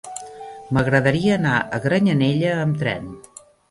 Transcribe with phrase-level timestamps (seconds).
[0.77, 3.19] M'agradaria anar a Granyanella amb tren.